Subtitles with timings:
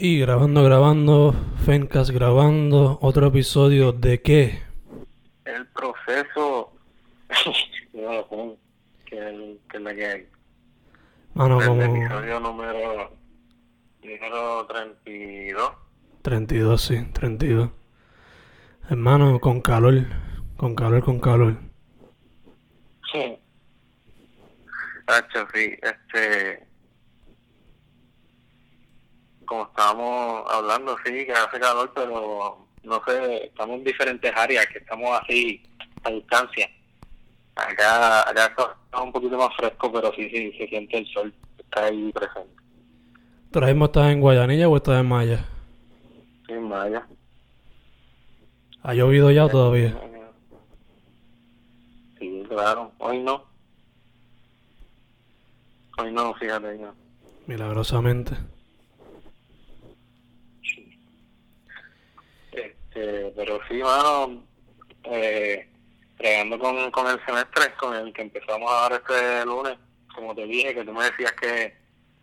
[0.00, 1.34] Y grabando, grabando,
[1.66, 4.62] Fencast grabando, otro episodio de qué?
[5.44, 6.72] El proceso.
[7.94, 8.56] no,
[9.06, 10.28] que, el, que la que hay.
[11.34, 13.10] Mano, El como episodio número.
[14.00, 15.72] Número 32.
[16.22, 17.68] 32, sí, 32.
[18.90, 20.06] Hermano, con calor,
[20.56, 21.56] con calor, con calor.
[23.12, 23.36] Sí.
[25.08, 26.67] Hacho, sí, este.
[29.48, 34.78] Como estábamos hablando, sí, que hace calor, pero no sé, estamos en diferentes áreas, que
[34.78, 35.62] estamos así
[36.04, 36.68] a distancia.
[37.56, 41.86] Acá, acá está un poquito más fresco, pero sí, sí, se siente el sol, está
[41.86, 42.54] ahí presente.
[43.50, 45.48] ¿Tú ahora mismo estás en Guayanilla o estás en Maya?
[46.46, 47.06] Sí, vaya.
[48.82, 49.98] ¿Ha llovido ya o todavía?
[52.18, 52.92] Sí, claro.
[52.98, 53.44] Hoy no.
[55.96, 56.94] Hoy no, fíjate, no.
[57.46, 58.36] Milagrosamente.
[62.98, 64.42] Este, pero sí, mano,
[65.04, 65.68] eh,
[66.60, 69.78] con, con el semestre, con el que empezamos a dar este lunes,
[70.14, 71.74] como te dije, que tú me decías que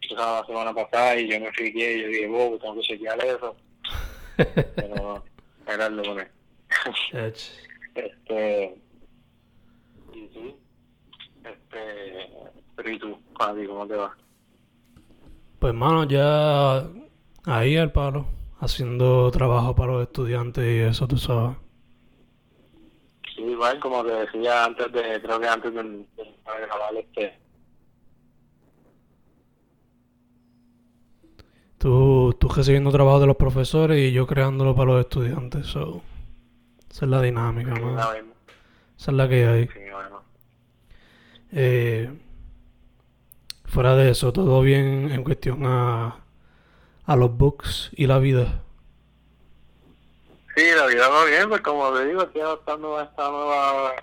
[0.02, 3.24] empezaba la semana pasada y yo me friqué y yo dije, wow, tengo que chequear
[3.24, 3.56] eso.
[4.76, 5.24] Pero
[5.68, 6.28] era el lunes.
[7.14, 8.76] Este.
[10.14, 10.56] Y sí.
[11.44, 12.30] Este.
[12.76, 14.16] Pero ¿y tú, Fabi, cómo te va?
[15.60, 16.86] Pues mano, ya
[17.46, 18.28] ahí al palo,
[18.60, 21.58] haciendo trabajo para los estudiantes y eso, tú sabes.
[23.36, 26.08] Sí, igual, como te decía antes de, creo que antes de, de
[26.46, 27.40] grabar este.
[31.78, 35.68] Tú, tú recibiendo trabajo de los profesores y yo creándolo para los estudiantes.
[35.68, 36.02] So,
[36.90, 38.26] esa es la dinámica, sí, vez,
[38.98, 39.68] Esa es la que hay.
[39.68, 40.24] sí, bueno.
[41.52, 42.10] Eh,
[43.66, 46.25] fuera de eso, todo bien en cuestión a,
[47.06, 48.62] a los books y la vida.
[50.56, 53.96] Sí, la vida va bien, pues como te digo, estoy adaptando a esta nueva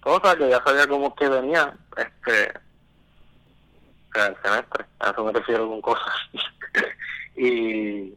[0.00, 2.52] cosa que ya sabía cómo que venía, este,
[4.14, 6.14] el semestre, a eso me refiero con cosas.
[7.36, 8.12] y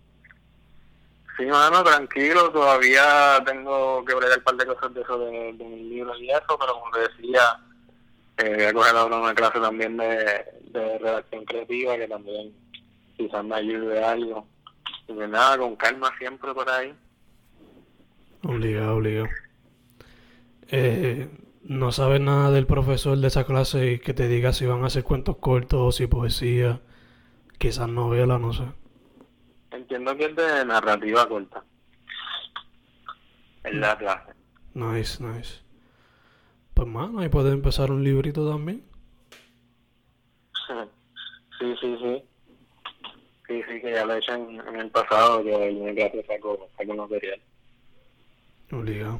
[1.37, 5.63] sí, mano, tranquilo, todavía tengo que bregar un par de cosas de eso de, de
[5.63, 7.57] mis libros y eso, pero como te decía,
[8.37, 12.53] eh, voy a coger ahora una clase también de redacción creativa que también
[13.21, 14.47] quizás me ayude algo.
[15.07, 16.93] Y pues nada, con calma siempre por ahí.
[18.43, 19.27] Obligado, obligado.
[20.69, 21.29] Eh,
[21.63, 24.87] no sabes nada del profesor de esa clase y que te diga si van a
[24.87, 26.81] hacer cuentos cortos o si poesía,
[27.59, 28.63] quizás novela, no sé.
[29.71, 31.63] Entiendo que es de narrativa corta.
[33.63, 34.31] En la clase.
[34.73, 35.61] Nice, nice.
[36.73, 38.83] Pues mano, ahí puedes empezar un librito también.
[41.59, 42.23] Sí, sí, sí.
[43.51, 46.69] Sí, sí, que ya lo he hecho en, en el pasado, que mi clase saco,
[46.77, 47.39] saco material.
[48.71, 49.19] Obligado.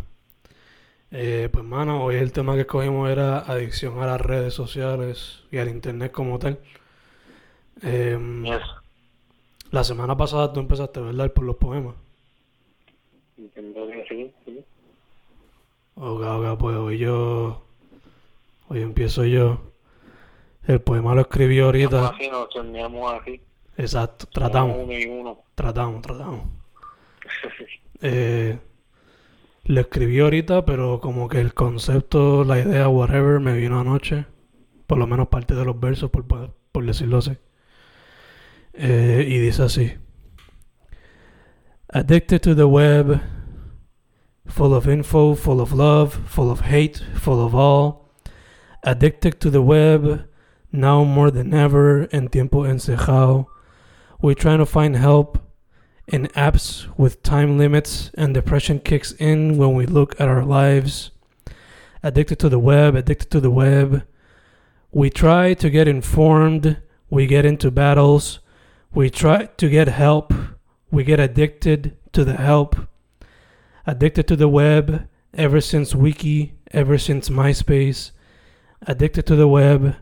[1.12, 5.58] Eh, pues mano, hoy el tema que escogimos era adicción a las redes sociales y
[5.58, 6.59] al internet como tal.
[7.81, 8.46] Em,
[9.72, 11.34] la semana pasada tú empezaste, ¿verdad?
[11.34, 11.96] Por los poemas.
[13.38, 14.64] Entiendo que sí, sí.
[15.96, 17.62] Ok, ok, pues hoy yo.
[18.70, 19.59] Hoy empiezo yo.
[20.66, 22.08] El poema lo escribí ahorita.
[22.08, 22.47] así, nos
[23.22, 23.41] así.
[23.78, 25.44] Exacto, tratamos, Uno y uno.
[25.56, 26.42] tratamos, tratamos.
[28.04, 28.58] Eh,
[29.66, 34.26] lo escribí ahorita, pero como que el concepto, la idea, whatever, me vino anoche.
[34.88, 37.38] Por lo menos parte de los versos, por, por decirlo así.
[38.74, 39.94] Eh, y dice así.
[41.90, 43.22] Addicted to the web,
[44.48, 48.09] full of info, full of love, full of hate, full of all.
[48.84, 50.28] Addicted to the web,
[50.72, 53.48] now more than ever, en tiempo encejado.
[54.24, 55.40] We're trying to find help
[56.08, 61.09] in apps with time limits, and depression kicks in when we look at our lives.
[62.04, 64.04] Addicted to the web, addicted to the web.
[64.92, 66.78] We try to get informed,
[67.09, 68.40] we get into battles.
[68.94, 70.32] We try to get help,
[70.92, 72.76] we get addicted to the help.
[73.88, 78.12] Addicted to the web, ever since Wiki, ever since MySpace.
[78.85, 79.96] Addicted to the web.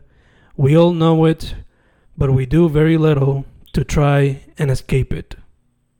[0.58, 1.54] We all know it,
[2.18, 5.36] but we do very little to try and escape it.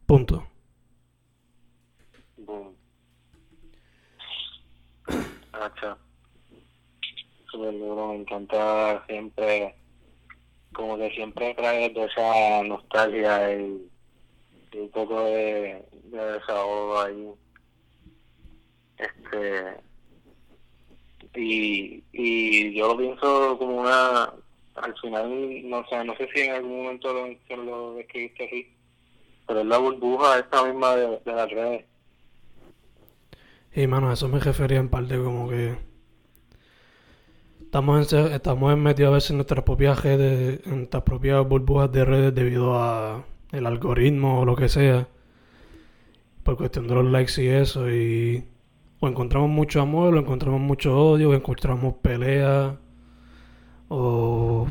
[0.07, 0.45] Punto.
[2.39, 2.75] Boom.
[7.51, 9.75] Súper duro, me encanta siempre,
[10.73, 13.91] como que siempre trae de esa nostalgia y,
[14.73, 17.29] y un poco de, de desahogo ahí.
[18.99, 19.81] Este,
[21.35, 24.33] y, y yo lo pienso como una,
[24.83, 28.75] al final, no sé, no sé si en algún momento lo, lo describiste así,
[29.47, 31.85] pero es la burbuja esta misma de, de las redes.
[33.75, 35.77] Y mano, a eso me refería en parte como que
[37.61, 42.05] estamos en, estamos metidos a veces en nuestras propias redes, en nuestras propias burbujas de
[42.05, 45.07] redes debido a el algoritmo o lo que sea.
[46.43, 47.89] Por cuestión de los likes y eso.
[47.91, 48.45] Y
[48.99, 52.75] o encontramos mucho amor, o encontramos mucho odio, o encontramos peleas.
[53.91, 54.67] O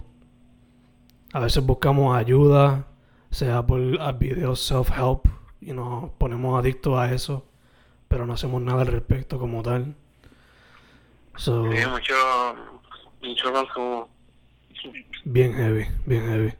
[1.33, 2.87] a veces buscamos ayuda,
[3.29, 3.79] sea por
[4.17, 5.27] videos self-help
[5.61, 7.45] y nos ponemos adictos a eso
[8.09, 9.95] pero no hacemos nada al respecto como tal.
[11.37, 12.13] So, Sí, mucho,
[13.21, 14.09] mucho consumo.
[15.23, 16.53] bien heavy, bien heavy.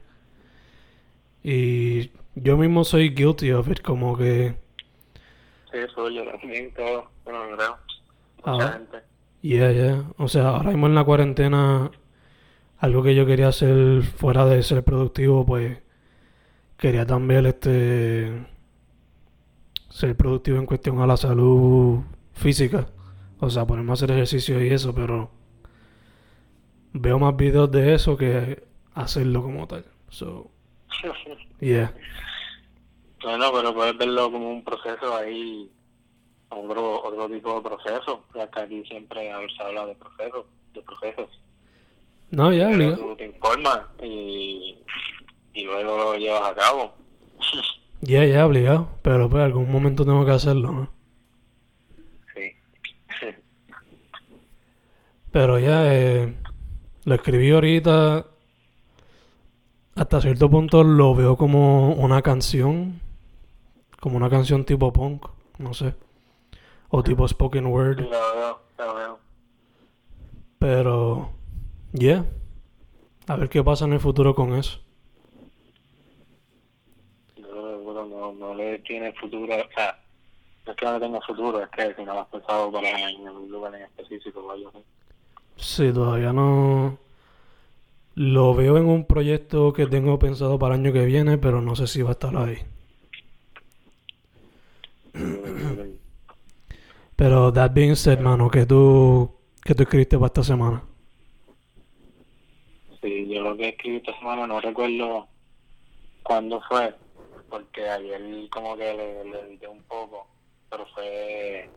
[1.42, 4.54] Y yo mismo soy guilty of it, como que,
[5.72, 7.76] Sí, eso yo también, todo, bueno, creo.
[8.44, 8.52] Ah.
[8.52, 8.98] Mucha gente.
[9.42, 10.04] yeah, yeah.
[10.18, 11.90] O sea, ahora mismo en la cuarentena,
[12.80, 15.78] algo que yo quería hacer fuera de ser productivo, pues
[16.78, 18.46] quería también este
[19.90, 22.00] ser productivo en cuestión a la salud
[22.32, 22.86] física.
[23.38, 25.30] O sea, ponerme a hacer ejercicio y eso, pero
[26.92, 29.84] veo más videos de eso que hacerlo como tal.
[30.08, 30.50] So,
[31.60, 31.94] yeah.
[33.22, 35.70] Bueno, pero puedes verlo como un proceso ahí,
[36.48, 40.46] otro, otro tipo de proceso, ya que aquí siempre se habla de procesos.
[42.30, 42.96] No, ya, obligado.
[42.96, 44.78] tú te informas y,
[45.54, 46.92] y luego lo llevas a cabo.
[48.02, 48.88] Ya, ya, obligado.
[49.02, 50.90] Pero pues algún momento tengo que hacerlo, ¿no?
[52.34, 52.52] Sí.
[55.32, 56.34] Pero ya, eh,
[57.04, 58.24] lo escribí ahorita.
[59.96, 63.02] Hasta cierto punto lo veo como una canción.
[64.00, 65.26] Como una canción tipo punk,
[65.58, 65.94] no sé.
[66.88, 68.00] O tipo spoken Sí, word.
[68.00, 69.18] lo veo, lo veo.
[70.58, 71.32] Pero,
[71.92, 72.24] yeah.
[73.26, 74.80] A ver qué pasa en el futuro con eso.
[77.36, 79.98] Yo bueno, no, no le tiene futuro, o sea,
[80.66, 83.10] no es que no le tenga futuro, es que si no lo has pensado para
[83.10, 84.64] en un lugar en específico así.
[85.56, 86.98] Sí, todavía no.
[88.14, 91.76] Lo veo en un proyecto que tengo pensado para el año que viene, pero no
[91.76, 92.58] sé si va a estar ahí.
[97.16, 99.30] Pero that being said, mano, que tú,
[99.62, 100.82] que tú escribiste para esta semana.
[103.30, 105.28] Yo lo que escribí esta semana no recuerdo
[106.24, 106.92] cuándo fue,
[107.48, 110.26] porque ayer como que le, edité un poco,
[110.68, 111.70] pero fue,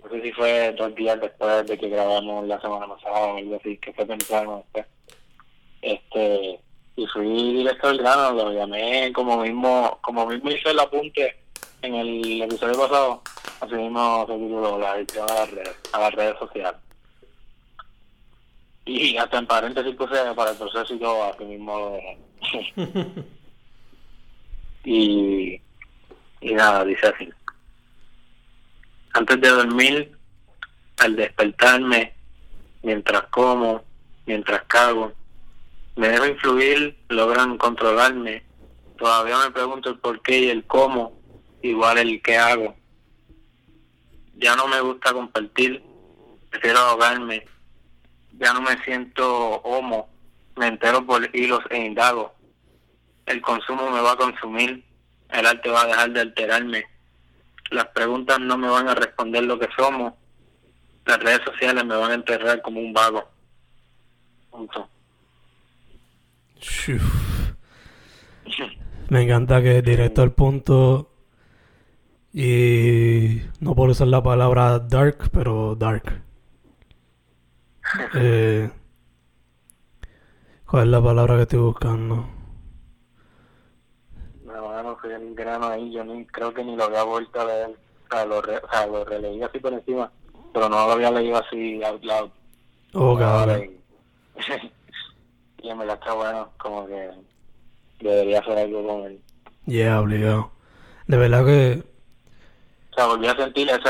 [0.00, 3.56] no sé si fue dos días después de que grabamos la semana pasada o algo
[3.56, 4.86] así, que fue después.
[5.82, 6.60] Este,
[6.94, 11.36] y fui directo al grano, lo llamé como mismo, como mismo hice el apunte
[11.82, 13.22] en el episodio pasado,
[13.60, 16.83] así mismo se tituló la adicción a las redes, a las redes sociales.
[18.86, 21.98] Y hasta en paréntesis puse para el proceso y todo, así mismo
[24.84, 25.60] y,
[26.40, 27.30] y nada, dice así.
[29.14, 30.18] Antes de dormir,
[30.98, 32.14] al despertarme,
[32.82, 33.84] mientras como,
[34.26, 35.12] mientras cago,
[35.96, 38.42] me dejo influir, logran controlarme.
[38.98, 41.18] Todavía me pregunto el por qué y el cómo,
[41.62, 42.74] igual el qué hago.
[44.36, 45.82] Ya no me gusta compartir,
[46.50, 47.46] prefiero ahogarme.
[48.38, 50.08] Ya no me siento homo,
[50.56, 52.34] me entero por hilos e indago.
[53.26, 54.84] El consumo me va a consumir,
[55.30, 56.84] el arte va a dejar de alterarme.
[57.70, 60.14] Las preguntas no me van a responder lo que somos.
[61.06, 63.28] Las redes sociales me van a enterrar como un vago.
[64.50, 64.88] Punto.
[69.08, 71.10] Me encanta que es directo al punto.
[72.32, 76.23] Y no puedo usar la palabra dark, pero dark.
[78.14, 78.70] Eh,
[80.66, 82.26] ¿Cuál es la palabra que estoy buscando?
[84.46, 87.70] Hermano, soy el grano ahí, yo ni, creo que ni lo había vuelto a leer.
[87.70, 90.10] O sea, lo, re- o sea, lo releí así por encima,
[90.52, 92.30] pero no lo había leído así out loud.
[92.94, 93.62] Oh, cabrón.
[95.60, 97.10] y, y en verdad está bueno, como que
[98.00, 99.20] debería hacer algo con él.
[99.66, 100.50] Yeah, obligado.
[101.06, 101.82] De verdad que
[102.92, 103.80] O sea, volví a sentir ese,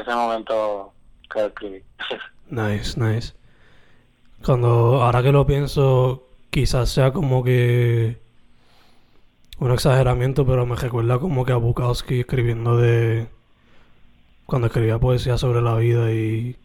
[0.00, 0.92] ese momento
[1.32, 1.82] que escribí.
[2.50, 3.32] Nice, nice.
[4.44, 8.18] Cuando, ahora que lo pienso, quizás sea como que
[9.58, 13.28] un exageramiento, pero me recuerda como que a Bukowski escribiendo de
[14.46, 16.56] cuando escribía poesía sobre la vida y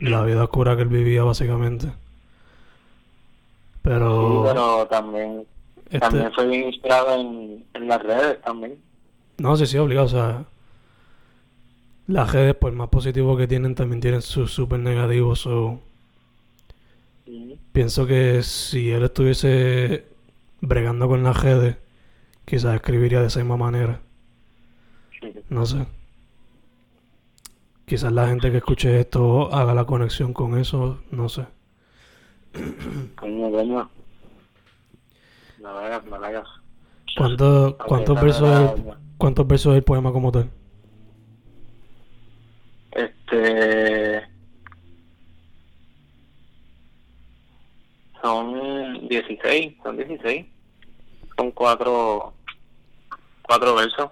[0.00, 1.92] la vida oscura que él vivía básicamente.
[3.82, 5.46] Pero, Sí, pero también,
[5.90, 8.82] este, también soy bien inspirado en, en las redes también.
[9.38, 10.44] no, sí, sí, obligado, o sea,
[12.06, 15.80] las redes, por más positivo que tienen, también tienen sus super negativos, so,
[17.72, 20.06] Pienso que si él estuviese
[20.60, 21.76] bregando con las redes,
[22.44, 24.00] quizás escribiría de esa misma manera.
[25.20, 25.32] Sí.
[25.48, 25.86] No sé.
[27.86, 31.44] Quizás la gente que escuche esto haga la conexión con eso, no sé.
[33.16, 33.90] Coño, coño.
[35.60, 36.48] No lo hagas, no lo hagas.
[37.16, 38.72] ¿Cuánto- ¿Cuántos versos
[39.18, 40.50] cuántos versos es el poema como tal?
[42.92, 44.22] Este.
[48.22, 50.46] Son 16, son 16.
[51.36, 52.34] Son cuatro.
[53.42, 54.10] Cuatro versos.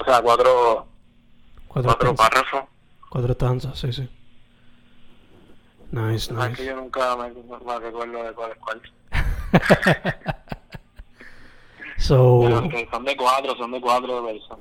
[0.00, 0.86] O sea, cuatro,
[1.68, 2.62] Cuatro, cuatro párrafos.
[3.08, 4.08] Cuatro stanzas, sí, sí.
[5.90, 6.64] Nice, No, es que nice.
[6.66, 8.82] yo nunca me, me recuerdo de cuál es cuál.
[11.98, 12.48] So,
[12.90, 14.58] son de cuatro, son de cuatro versos.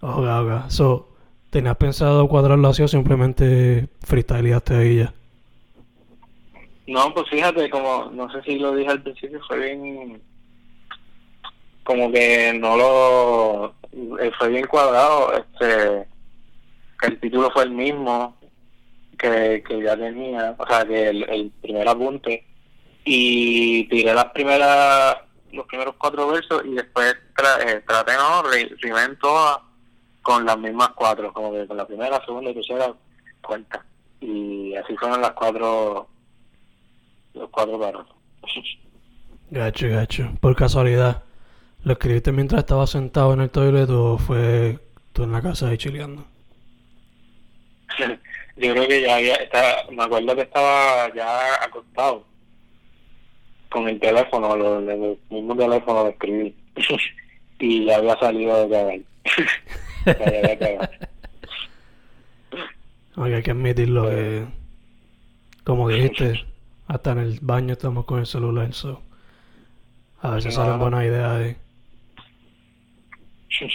[0.00, 0.70] ok, ok.
[0.70, 1.08] So,
[1.50, 5.12] ¿tenías pensado cuadrarlo así o simplemente freestyleaste ahí ya?
[6.88, 10.22] No, pues fíjate, como, no sé si lo dije al principio, fue bien,
[11.84, 13.74] como que no lo,
[14.18, 16.08] eh, fue bien cuadrado, este,
[16.98, 18.34] que el título fue el mismo
[19.18, 22.46] que, que ya tenía, o sea, que el, el primer apunte,
[23.04, 25.18] y tiré las primeras,
[25.52, 28.42] los primeros cuatro versos y después tra- eh, traté, no,
[28.98, 29.58] en todas
[30.22, 32.94] con las mismas cuatro, como que con la primera, segunda y tercera,
[33.42, 33.84] cuarta,
[34.22, 36.08] y así fueron las cuatro
[37.38, 38.16] los cuatro párrafos.
[39.50, 40.30] Gacho, gacho.
[40.40, 41.22] Por casualidad,
[41.84, 44.78] ¿lo escribiste mientras estabas sentado en el toilet o fue
[45.12, 46.24] tú en la casa ahí chileando?
[48.56, 52.24] Yo creo que ya había, estaba, me acuerdo que estaba ya acostado
[53.70, 56.54] con el teléfono, lo- el mismo teléfono lo escribí
[57.60, 58.98] y ya había salido de cagar.
[60.06, 60.26] Ya
[63.22, 64.46] había hay que admitirlo que,
[65.64, 66.44] como dijiste,
[66.88, 69.00] hasta en el baño estamos con el celular, so.
[70.20, 70.64] A veces No.
[70.64, 71.56] salen buenas ideas ahí.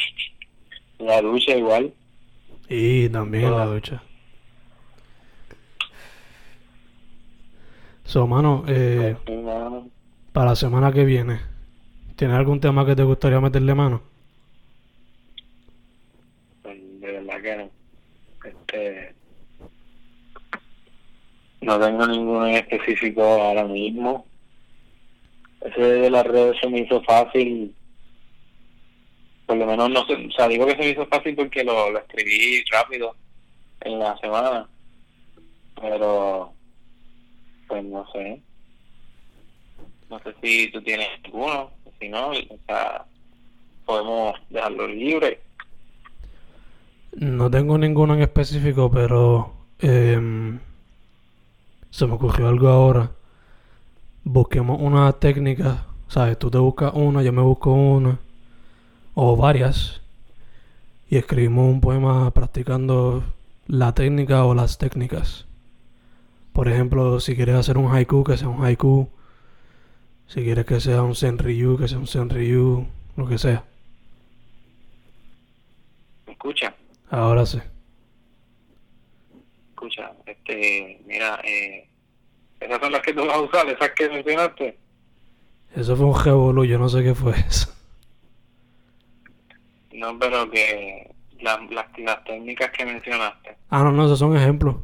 [0.99, 1.93] La ducha igual.
[2.69, 3.67] Y también en la Ah.
[3.67, 4.03] ducha.
[8.05, 9.15] So, mano, eh,
[10.31, 11.39] para la semana que viene,
[12.15, 14.01] ¿tienes algún tema que te gustaría meterle mano?
[16.61, 17.69] Pues, de verdad que no.
[18.49, 19.15] Este,
[21.63, 24.25] no tengo ninguno en específico ahora mismo.
[25.61, 27.73] Ese de las redes se me hizo fácil.
[29.45, 31.97] Por lo menos no sé, o sea, digo que se me hizo fácil porque lo,
[31.97, 33.15] escribí rápido
[33.81, 34.67] en la semana.
[35.79, 36.53] Pero,
[37.67, 38.41] pues no sé.
[40.09, 43.05] No sé si tú tienes alguno, si no, o sea,
[43.85, 45.41] podemos dejarlo libre.
[47.13, 50.59] No tengo ninguno en específico, pero em,
[51.93, 53.11] se me ocurrió algo ahora.
[54.23, 56.39] Busquemos una técnica, ¿sabes?
[56.39, 58.17] Tú te buscas una, yo me busco una,
[59.13, 60.01] o varias,
[61.07, 63.23] y escribimos un poema practicando
[63.67, 65.45] la técnica o las técnicas.
[66.51, 69.09] Por ejemplo, si quieres hacer un haiku, que sea un haiku.
[70.25, 73.65] Si quieres que sea un senryu, que sea un senryu, lo que sea.
[76.25, 76.73] ¿Me escucha?
[77.11, 77.59] Ahora sí.
[79.83, 81.89] Escucha, este, mira, eh,
[82.57, 84.77] esas son las que tú vas a usar, esas que mencionaste.
[85.75, 87.69] Eso fue un revolú, yo no sé qué fue eso.
[89.91, 93.57] No, pero que las, las, las técnicas que mencionaste.
[93.69, 94.77] Ah, no, no, esos son ejemplos.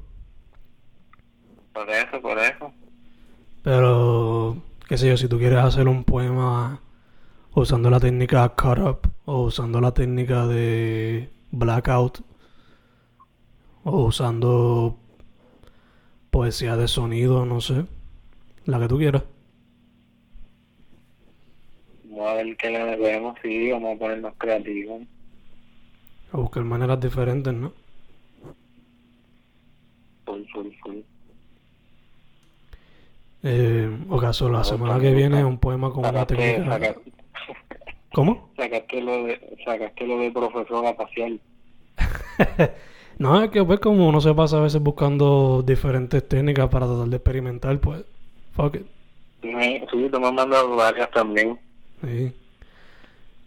[1.72, 2.74] Por eso, por eso.
[3.63, 4.58] Pero,
[4.89, 6.82] qué sé yo, si tú quieres hacer un poema
[7.53, 12.20] usando la técnica cut up o usando la técnica de blackout
[13.83, 14.98] o usando
[16.29, 17.86] poesía de sonido, no sé,
[18.65, 19.24] la que tú quieras.
[22.03, 25.01] Vamos a ver qué le metemos, sí, vamos a ponernos creativos.
[26.31, 27.74] A buscar maneras diferentes, ¿no?
[30.25, 30.98] Full, full, full.
[33.41, 36.65] Eh, o caso, la semana que viene un poema con una técnica.
[36.65, 37.12] sacaste,
[38.13, 38.51] ¿Cómo?
[38.57, 41.39] sacaste lo de, sacaste lo de profesor espacial.
[43.20, 47.08] No, es que pues como uno se pasa a veces buscando diferentes técnicas para tratar
[47.08, 48.04] de experimentar, pues,
[48.56, 48.86] fuck it.
[49.42, 51.60] Sí, tú me has mandado varias también.
[52.02, 52.32] Sí.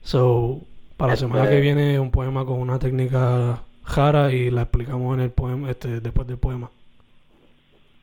[0.02, 0.60] So,
[0.96, 3.62] para la semana Este- que viene un poema con una técnica
[3.96, 6.70] rara y la explicamos en el poema, este, después del poema.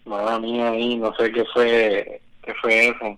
[0.06, 3.18] Madre mía, ahí no sé qué fue, qué fue eso.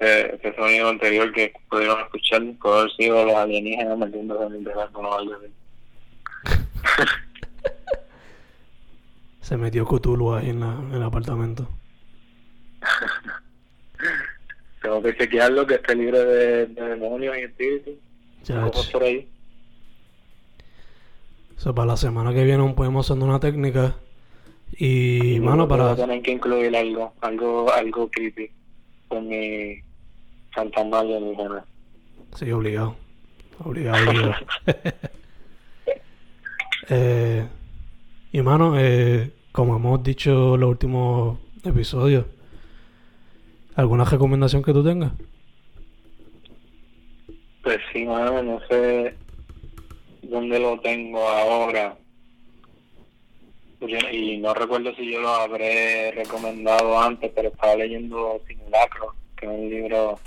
[0.00, 4.64] Ese, ese sonido anterior que pudieron escuchar, puede haber sido los alienígenas metiéndose en el
[4.64, 5.52] teléfono o algo así.
[9.46, 11.68] Se metió Cthulhu ahí en, la, en el apartamento.
[14.82, 17.94] Tengo que chequearlo, que esté libre de, de demonios y espíritus.
[18.42, 19.28] Ya, por ahí.
[21.58, 23.94] So, para la semana que viene podemos hacer una técnica.
[24.76, 25.94] Y, mano, a para.
[25.94, 28.50] tener que incluir algo, algo, algo creepy
[29.06, 29.80] con mi
[30.50, 31.64] fantasma alienígena.
[32.34, 32.96] Sí, obligado.
[33.64, 34.34] Obligado, obligado.
[36.88, 37.46] eh,
[38.36, 42.26] y, mano, eh, como hemos dicho en los últimos episodios,
[43.76, 45.12] ¿alguna recomendación que tú tengas?
[47.62, 49.14] Pues sí, mano, no sé
[50.20, 51.96] dónde lo tengo ahora.
[54.12, 59.52] Y no recuerdo si yo lo habré recomendado antes, pero estaba leyendo Simulacro, que es
[59.52, 60.20] un libro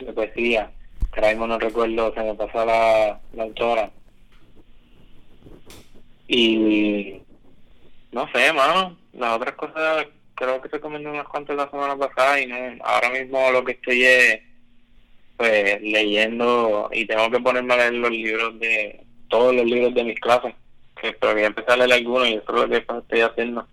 [0.00, 0.70] de poesía.
[1.12, 3.90] Ahora mismo no recuerdo, se me pasó la, la autora.
[6.28, 7.22] Y
[8.12, 12.46] no sé, mano, las otras cosas creo que recomendé unas cuantas la semana pasada y
[12.46, 14.40] no, ahora mismo lo que estoy es
[15.36, 20.04] pues leyendo y tengo que ponerme a leer los libros de todos los libros de
[20.04, 20.54] mis clases
[21.00, 23.66] que pero voy a empezar a leer algunos y eso es lo que estoy haciendo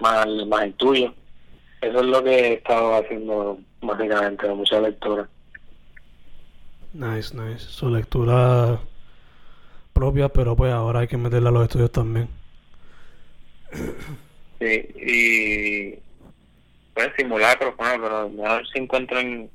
[0.00, 1.14] más, más el tuyo
[1.80, 5.28] eso es lo que he estado haciendo básicamente mucha lectura
[6.92, 7.60] Nice, nice.
[7.60, 8.78] Su lectura
[9.92, 12.28] propia, pero pues ahora hay que meterla a los estudios también.
[14.58, 15.98] sí y
[16.94, 19.50] pues simulacros bueno pero no se encuentra en,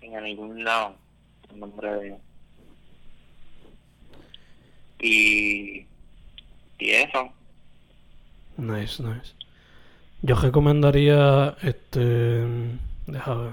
[0.00, 0.94] en ningún lado
[1.50, 2.16] el nombre de
[5.00, 5.86] y
[6.78, 7.32] y eso
[8.56, 9.34] Nice, nice.
[10.22, 12.44] Yo recomendaría este.
[13.06, 13.52] Deja ver.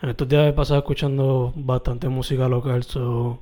[0.00, 3.40] En estos días he pasado escuchando bastante música local, so.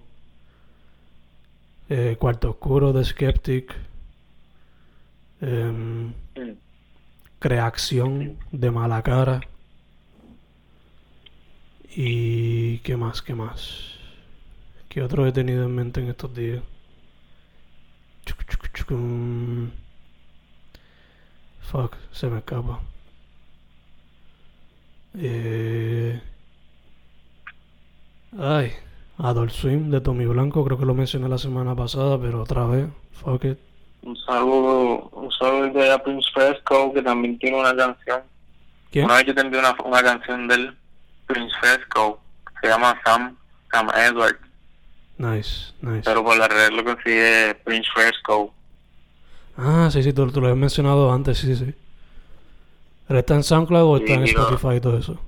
[1.91, 3.75] Eh, Cuarto Oscuro de Skeptic.
[5.43, 6.57] em, Mm.
[7.39, 9.41] Creación de Mala Cara.
[11.97, 12.79] Y.
[12.79, 13.23] ¿Qué más?
[13.23, 13.95] ¿Qué más?
[14.89, 16.63] ¿Qué otro he tenido en mente en estos días?
[21.63, 22.81] Fuck, se me escapa.
[25.15, 26.21] Eh...
[28.39, 28.73] Ay,
[29.23, 32.87] Adult Swim de Tommy Blanco, creo que lo mencioné la semana pasada, pero otra vez,
[33.13, 33.59] fuck it.
[34.03, 38.23] un saludo un saludo de Prince Fresco que también tiene una canción
[38.91, 39.05] ¿Quién?
[39.05, 40.77] Una vez yo te envié una, una canción del
[41.27, 42.19] Prince Fresco,
[42.61, 43.37] se llama Sam,
[43.71, 44.39] Sam Edward,
[45.19, 46.03] Nice, nice.
[46.05, 48.55] pero por la red lo consigue Prince Fresco.
[49.57, 51.75] Ah, sí, sí, tú, tú lo habías mencionado antes, sí, sí.
[53.07, 55.19] ¿Pero está en SoundCloud o está en Sí, Spotify y todo eso?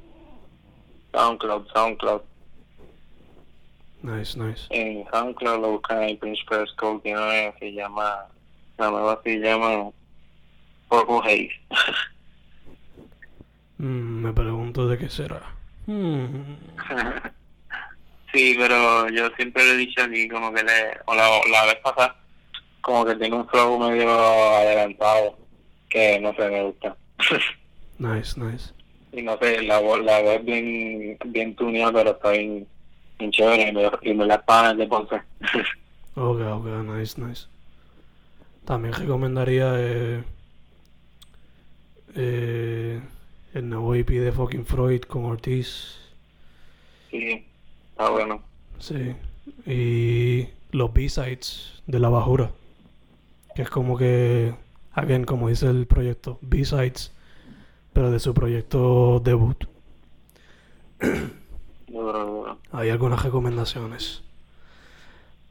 [1.13, 2.21] SoundCloud, SoundCloud.
[4.03, 4.67] Nice, nice.
[4.71, 8.27] En SoundCloud lo buscan ahí Prince Fresco, tiene una que se llama,
[8.79, 9.91] la nueva se llama
[10.89, 11.53] Purple Haze.
[13.79, 15.41] Mm, me pregunto de qué será.
[15.87, 16.55] Hmm,
[18.33, 21.77] sí, pero yo siempre le he dicho aquí como que le, o la, la vez
[21.83, 22.15] pasada,
[22.81, 24.09] como que tiene un flow medio
[24.55, 25.37] adelantado,
[25.91, 26.97] que no sé, me gusta.
[27.99, 28.73] Nice, nice.
[29.13, 32.67] y no sé, la la voz bien, bien tuneada, pero está bien,
[33.31, 35.23] chévere y me, y me la pagan de Ponce.
[36.15, 37.47] Ok, ok, nice, nice.
[38.67, 40.23] También recomendaría eh,
[42.15, 43.01] eh,
[43.55, 45.99] el nuevo EP de fucking Freud con Ortiz.
[47.11, 47.47] sí,
[47.93, 48.43] está bueno.
[48.79, 49.15] Sí.
[49.67, 52.51] Y los B-Sides de La Bajura.
[53.55, 54.55] Que es como que,
[54.93, 57.13] again, como dice el proyecto, B-Sides,
[57.93, 59.65] pero de su proyecto debut.
[61.93, 62.59] Duro, duro.
[62.73, 64.23] Hay algunas recomendaciones.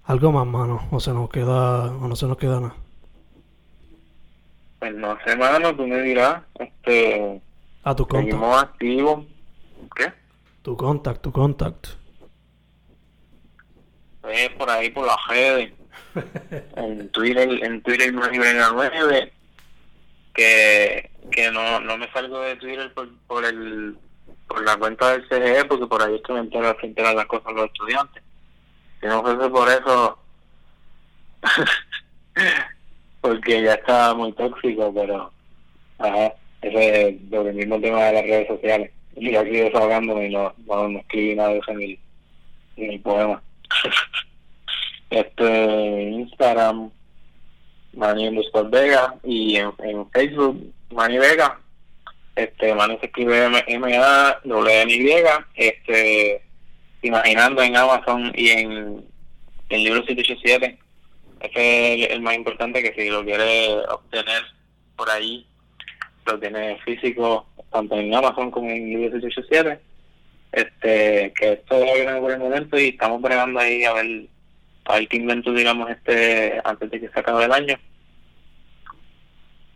[0.06, 2.76] Algo más, mano, o se nos queda, o no se nos queda nada.
[4.80, 7.40] Pues no sé, mano, tú me dirás, este,
[7.84, 9.26] A tu contact, seguimos activos.
[9.96, 10.12] ¿Qué?
[10.64, 11.88] tu contact, tu contact.
[14.22, 15.74] Pues por ahí por las redes.
[16.76, 19.32] en Twitter, en Twitter 9
[20.34, 23.98] que, que no, no me salgo de Twitter por, por el
[24.52, 27.26] por la cuenta del CGE porque por ahí es que me entero se enteran las
[27.26, 28.22] cosas los estudiantes.
[29.00, 30.20] Si no fuese por eso,
[33.22, 35.32] porque ya está muy tóxico, pero
[36.00, 38.92] ajá, ese es el mismo tema de las redes sociales.
[39.16, 42.00] Y aquí desahogándome y no, no, no escribí nada de eso en mi,
[42.78, 43.42] en mi poema.
[45.10, 46.92] este Instagram
[47.94, 48.30] Manny
[48.70, 51.60] Vega y en, en Facebook Manny Vega
[52.36, 55.12] este Manny se escribe M, M A W N Y
[55.56, 56.42] este
[57.02, 59.04] imaginando en Amazon y en
[59.70, 60.78] el libro 787
[61.42, 64.44] ese es el, el más importante que si lo quiere obtener
[64.96, 65.46] por ahí
[66.26, 69.82] lo tiene físico tanto en Amazon como en el libro 787
[70.52, 74.28] este que esto viene por el momento y estamos bregando ahí a ver,
[74.86, 77.80] a ver qué invento digamos este antes de que se acabe el año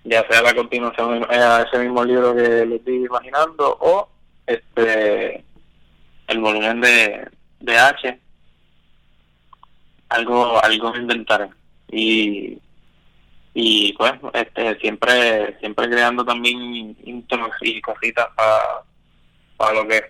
[0.05, 4.07] ya sea la continuación a ese mismo libro que le estoy imaginando o
[4.45, 5.43] este
[6.27, 7.27] el volumen de,
[7.59, 8.19] de H.
[10.09, 11.49] Algo algo inventaré
[11.91, 12.59] y
[13.53, 18.83] y pues este siempre siempre creando también intros y cositas para
[19.57, 20.03] para lo que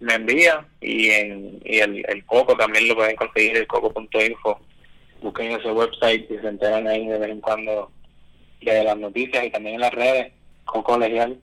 [0.00, 0.66] me envía.
[0.80, 4.60] Y en y el, el coco también lo pueden conseguir el coco.info
[5.24, 7.90] busquen ese website y se enteran ahí de vez en cuando
[8.72, 10.32] de las noticias y también en las redes
[10.64, 11.38] coco legal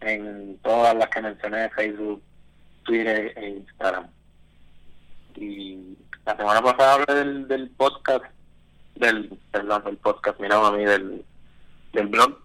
[0.00, 2.22] en todas las que mencioné Facebook
[2.84, 4.08] Twitter e Instagram.
[5.36, 8.24] Y la semana pasada hablé del, del podcast
[8.94, 11.24] del perdón del podcast mira a mí del
[11.92, 12.38] del blog.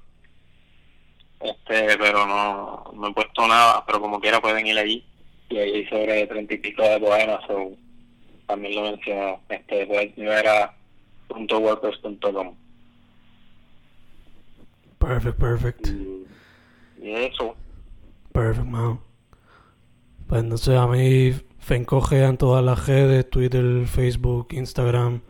[1.40, 5.06] Este pero no no he puesto nada pero como quiera pueden ir allí
[5.50, 7.72] y ahí sobre treinta y pico de poemas o
[8.48, 10.74] también lo menciono este pues era
[11.28, 11.60] punto
[15.04, 15.88] Perfect, perfect.
[15.90, 16.26] y,
[17.02, 17.56] y eso
[18.32, 19.02] Perfect, man.
[20.28, 25.22] Pues entonces a mí Fencoge en todas las redes, Twitter, Facebook, Instagram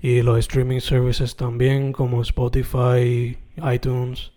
[0.00, 3.38] y los streaming services también como Spotify,
[3.72, 4.32] iTunes,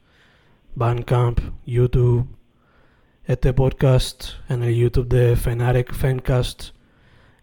[0.73, 2.25] Bandcamp, YouTube.
[3.25, 6.69] Este podcast en el YouTube de Fanatic Fancast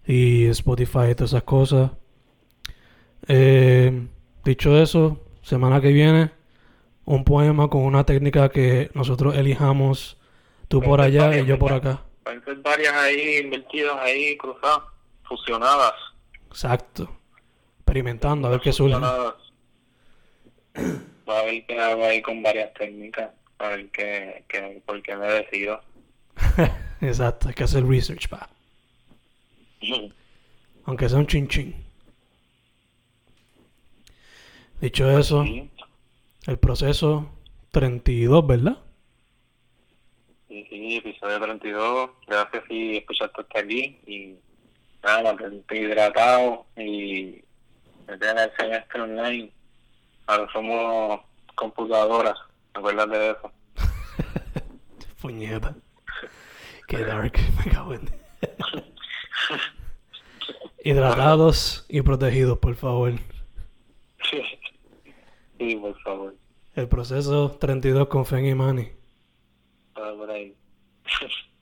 [0.06, 1.90] y Spotify y todas esas cosas.
[3.28, 4.08] Eh,
[4.44, 6.35] dicho eso, semana que viene,
[7.06, 10.18] un poema con una técnica que nosotros elijamos,
[10.68, 12.02] tú por allá y yo por acá.
[12.24, 14.80] pueden ser varias ahí invertidas ahí cruzadas
[15.24, 15.94] fusionadas
[16.50, 17.08] Exacto.
[17.78, 18.96] Experimentando a ver qué surge.
[18.96, 19.34] Va
[21.40, 25.26] a ver qué hago ahí con varias técnicas, a ver qué, qué, por qué me
[25.26, 25.80] decido.
[27.00, 28.48] Exacto, hay que hacer research, pa.
[30.86, 31.74] Aunque sea un chin chin.
[34.80, 35.70] Dicho eso, Sí,
[36.46, 37.30] el proceso
[37.72, 38.78] 32, ¿verdad?
[40.48, 42.10] sí, sí, episodio 32.
[42.26, 43.98] Gracias si escuchaste hasta aquí.
[44.06, 44.36] Y
[45.02, 47.42] nada, mantente hidratado y
[48.06, 49.52] meten el semestre online.
[50.26, 51.20] Ahora somos
[51.54, 52.38] computadoras,
[52.74, 53.52] acuérdate de eso.
[55.20, 55.74] Puñeta.
[56.88, 58.10] Qué dark, me cago en.
[60.84, 63.14] Hidratados y protegidos, por favor.
[64.30, 64.40] sí,
[65.58, 66.34] Sí, por favor.
[66.74, 68.88] El proceso 32 con Fen y Manny.
[69.94, 70.54] Ah, por ahí.